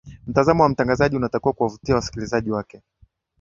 mtazamo 0.27 0.63
wa 0.63 0.69
mtangazaji 0.69 1.15
unatakiwa 1.15 1.53
kuwavutia 1.53 1.95
wasikilizaaji 1.95 2.51
wake 2.51 2.81